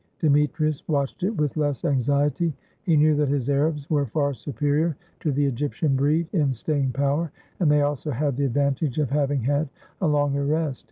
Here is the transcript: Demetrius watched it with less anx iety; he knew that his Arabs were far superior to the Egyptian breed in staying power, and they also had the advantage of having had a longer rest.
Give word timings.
Demetrius 0.17 0.81
watched 0.87 1.21
it 1.21 1.29
with 1.29 1.55
less 1.55 1.85
anx 1.85 2.07
iety; 2.09 2.53
he 2.81 2.97
knew 2.97 3.13
that 3.13 3.29
his 3.29 3.51
Arabs 3.51 3.87
were 3.87 4.07
far 4.07 4.33
superior 4.33 4.95
to 5.19 5.31
the 5.31 5.45
Egyptian 5.45 5.95
breed 5.95 6.25
in 6.33 6.51
staying 6.51 6.89
power, 6.91 7.31
and 7.59 7.69
they 7.69 7.81
also 7.83 8.09
had 8.09 8.35
the 8.35 8.45
advantage 8.45 8.97
of 8.97 9.11
having 9.11 9.41
had 9.43 9.69
a 10.01 10.07
longer 10.07 10.43
rest. 10.43 10.79